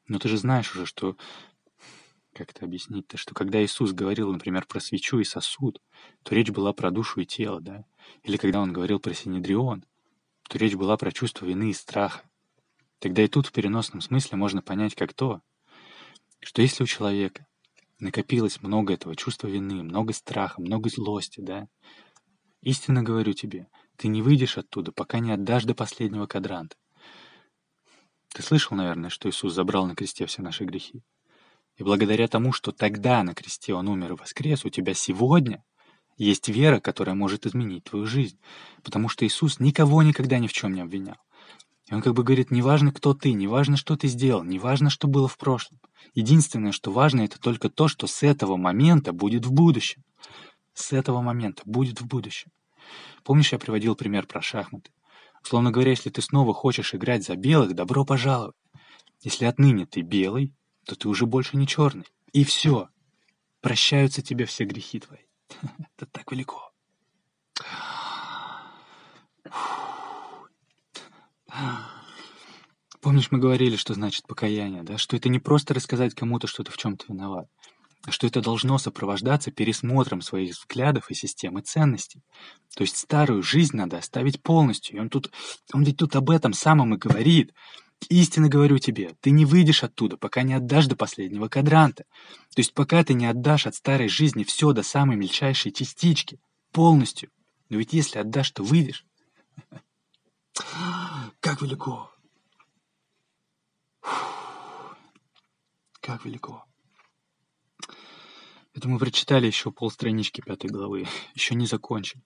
Но 0.09 0.19
ты 0.19 0.29
же 0.29 0.37
знаешь 0.37 0.77
уже, 0.77 0.85
что... 0.85 1.17
Как 2.35 2.51
это 2.51 2.67
объяснить-то? 2.67 3.17
Что 3.17 3.35
когда 3.35 3.65
Иисус 3.65 3.95
говорил, 3.95 4.31
например, 4.31 4.67
про 4.67 4.81
свечу 4.81 5.19
и 5.19 5.25
сосуд, 5.25 5.81
то 6.25 6.35
речь 6.35 6.51
была 6.51 6.75
про 6.75 6.91
душу 6.91 7.21
и 7.21 7.25
тело, 7.25 7.63
да? 7.63 7.87
Или 8.23 8.37
когда 8.37 8.61
он 8.61 8.75
говорил 8.75 9.01
про 9.01 9.15
Синедрион, 9.15 9.87
то 10.49 10.59
речь 10.59 10.75
была 10.75 10.97
про 10.97 11.13
чувство 11.13 11.47
вины 11.47 11.71
и 11.71 11.75
страха. 11.75 12.23
Тогда 12.99 13.23
и 13.23 13.29
тут 13.29 13.47
в 13.47 13.53
переносном 13.53 14.01
смысле 14.01 14.39
можно 14.39 14.63
понять 14.63 14.95
как 14.95 15.13
то, 15.13 15.41
что 16.41 16.63
если 16.63 16.83
у 16.83 16.87
человека 16.87 17.47
накопилось 17.99 18.63
много 18.63 18.95
этого 18.95 19.17
чувства 19.17 19.49
вины, 19.49 19.83
много 19.83 20.13
страха, 20.13 20.61
много 20.61 20.89
злости, 20.89 21.41
да, 21.41 21.69
истинно 22.63 23.03
говорю 23.03 23.33
тебе, 23.33 23.69
ты 23.97 24.09
не 24.09 24.23
выйдешь 24.23 24.59
оттуда, 24.59 24.93
пока 24.93 25.19
не 25.19 25.33
отдашь 25.33 25.65
до 25.65 25.75
последнего 25.75 26.27
кадранта. 26.27 26.77
Ты 28.35 28.43
слышал, 28.43 28.77
наверное, 28.77 29.11
что 29.11 29.29
Иисус 29.31 29.55
забрал 29.55 29.87
на 29.87 29.95
кресте 29.95 30.27
все 30.27 30.43
наши 30.43 30.65
грехи? 30.65 31.03
И 31.77 31.83
благодаря 31.83 32.29
тому, 32.29 32.53
что 32.53 32.73
тогда 32.73 33.23
на 33.23 33.35
кресте 33.35 33.75
Он 33.75 33.89
умер 33.89 34.13
и 34.13 34.17
воскрес, 34.17 34.65
у 34.65 34.71
тебя 34.71 34.95
сегодня 34.95 35.65
есть 36.17 36.49
вера, 36.49 36.81
которая 36.81 37.15
может 37.15 37.47
изменить 37.47 37.85
твою 37.85 38.07
жизнь. 38.07 38.39
Потому 38.83 39.09
что 39.09 39.27
Иисус 39.27 39.61
никого 39.61 40.03
никогда 40.03 40.39
ни 40.39 40.47
в 40.47 40.53
чем 40.53 40.73
не 40.73 40.81
обвинял. 40.81 41.17
И 41.91 41.95
Он 41.95 42.03
как 42.03 42.15
бы 42.15 42.25
говорит, 42.25 42.51
неважно, 42.51 42.93
кто 42.93 43.15
ты, 43.15 43.33
неважно, 43.33 43.77
что 43.77 43.97
ты 43.97 44.09
сделал, 44.09 44.43
неважно, 44.43 44.91
что 44.91 45.07
было 45.07 45.29
в 45.29 45.37
прошлом. 45.39 45.79
Единственное, 46.15 46.73
что 46.73 46.91
важно, 46.91 47.23
это 47.23 47.39
только 47.39 47.69
то, 47.69 47.89
что 47.89 48.07
с 48.07 48.23
этого 48.23 48.57
момента 48.57 49.13
будет 49.13 49.47
в 49.47 49.53
будущем. 49.53 50.03
С 50.75 50.93
этого 50.93 51.21
момента 51.21 51.63
будет 51.65 52.01
в 52.01 52.07
будущем. 52.07 52.51
Помнишь, 53.23 53.53
я 53.53 53.59
приводил 53.59 53.95
пример 53.95 54.27
про 54.27 54.43
шахматы? 54.43 54.91
Словно 55.43 55.71
говоря, 55.71 55.91
если 55.91 56.11
ты 56.11 56.23
снова 56.23 56.53
хочешь 56.55 56.95
играть 56.95 57.25
за 57.25 57.37
белых, 57.37 57.75
добро 57.75 58.05
пожаловать. 58.05 58.57
Если 59.23 59.45
отныне 59.45 59.87
ты 59.87 60.01
белый, 60.01 60.55
то 60.85 60.97
ты 60.97 61.09
уже 61.09 61.27
больше 61.27 61.57
не 61.57 61.67
черный. 61.67 62.07
И 62.33 62.45
все. 62.45 62.89
Прощаются 63.61 64.23
тебе 64.23 64.45
все 64.45 64.65
грехи 64.65 65.01
твои. 65.01 65.26
Это 65.97 66.07
так 66.11 66.31
велико. 66.31 66.73
Помнишь, 73.01 73.31
мы 73.31 73.39
говорили, 73.39 73.77
что 73.77 73.95
значит 73.95 74.27
покаяние, 74.27 74.83
да? 74.83 74.99
Что 74.99 75.17
это 75.17 75.29
не 75.29 75.39
просто 75.39 75.75
рассказать 75.75 76.15
кому-то, 76.15 76.47
что 76.47 76.65
ты 76.65 76.73
в 76.73 76.77
чем-то 76.77 77.07
виноват 77.09 77.49
что 78.09 78.27
это 78.27 78.41
должно 78.41 78.79
сопровождаться 78.79 79.51
пересмотром 79.51 80.21
своих 80.21 80.55
взглядов 80.55 81.11
и 81.11 81.15
системы 81.15 81.61
ценностей. 81.63 82.23
То 82.77 82.83
есть 82.83 82.97
старую 82.97 83.43
жизнь 83.43 83.77
надо 83.77 83.99
оставить 83.99 84.43
полностью. 84.43 84.97
И 84.97 85.01
он 85.01 85.09
тут, 85.09 85.33
он 85.73 85.83
ведь 85.83 85.97
тут 85.97 86.15
об 86.17 86.31
этом 86.31 86.53
самом 86.53 86.95
и 86.95 86.99
говорит. 86.99 87.53
Истинно 88.09 88.49
говорю 88.49 88.79
тебе, 88.79 89.17
ты 89.21 89.31
не 89.31 89.45
выйдешь 89.45 89.83
оттуда, 89.83 90.17
пока 90.17 90.43
не 90.43 90.55
отдашь 90.55 90.87
до 90.87 90.97
последнего 90.97 91.49
кадранта. 91.49 92.05
То 92.55 92.61
есть 92.61 92.73
пока 92.73 93.03
ты 93.03 93.15
не 93.15 93.27
отдашь 93.27 93.67
от 93.67 93.75
старой 93.75 94.09
жизни 94.09 94.45
все 94.45 94.73
до 94.73 94.83
самой 94.83 95.17
мельчайшей 95.17 95.73
частички, 95.73 96.39
полностью. 96.73 97.31
Но 97.69 97.79
ведь 97.79 97.93
если 97.93 98.19
отдашь, 98.19 98.51
то 98.53 98.63
выйдешь. 98.63 99.05
Как 101.41 101.63
велико. 101.63 102.11
Как 106.01 106.25
велико. 106.25 106.65
Это 108.75 108.89
мы 108.89 108.99
прочитали 108.99 109.47
еще 109.47 109.73
полстранички 109.73 110.43
пятой 110.43 110.69
главы. 110.69 111.09
Еще 111.35 111.55
не 111.55 111.67
закончим. 111.67 112.23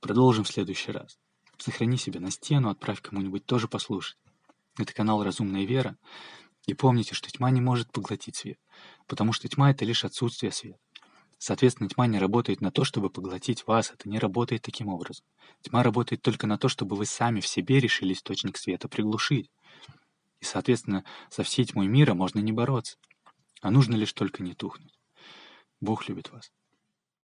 Продолжим 0.00 0.44
в 0.44 0.48
следующий 0.48 0.92
раз. 0.92 1.18
Сохрани 1.58 1.98
себя 1.98 2.20
на 2.20 2.30
стену, 2.30 2.70
отправь 2.70 3.02
кому-нибудь 3.02 3.44
тоже 3.44 3.68
послушать. 3.68 4.16
Это 4.78 4.92
канал 4.92 5.22
«Разумная 5.22 5.64
вера». 5.64 5.96
И 6.66 6.74
помните, 6.74 7.14
что 7.14 7.30
тьма 7.30 7.50
не 7.50 7.60
может 7.60 7.92
поглотить 7.92 8.36
свет, 8.36 8.58
потому 9.06 9.32
что 9.32 9.48
тьма— 9.48 9.70
это 9.72 9.84
лишь 9.84 10.04
отсутствие 10.04 10.50
света. 10.50 10.78
Соответственно, 11.38 11.90
тьма 11.90 12.06
не 12.06 12.18
работает 12.18 12.62
на 12.62 12.70
то, 12.70 12.84
чтобы 12.84 13.10
поглотить 13.10 13.66
вас, 13.66 13.90
это 13.90 14.08
не 14.08 14.18
работает 14.18 14.62
таким 14.62 14.88
образом. 14.88 15.26
Тьма 15.60 15.82
работает 15.82 16.22
только 16.22 16.46
на 16.46 16.56
то, 16.56 16.68
чтобы 16.68 16.96
вы 16.96 17.04
сами 17.04 17.40
в 17.40 17.46
себе 17.46 17.80
решили 17.80 18.14
источник 18.14 18.56
света 18.56 18.88
приглушить. 18.88 19.50
И, 20.40 20.44
соответственно, 20.44 21.04
со 21.28 21.42
всей 21.42 21.66
тьмой 21.66 21.86
мира 21.86 22.14
можно 22.14 22.38
не 22.38 22.52
бороться, 22.52 22.96
а 23.60 23.70
нужно 23.70 23.94
лишь 23.94 24.12
только 24.14 24.42
не 24.42 24.54
тухнуть. 24.54 24.98
Бог 25.80 26.08
любит 26.08 26.30
вас. 26.30 26.50